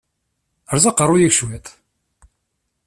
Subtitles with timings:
[0.73, 1.67] Ṛṛeẓ aqeṛṛu-yik cwiṭ!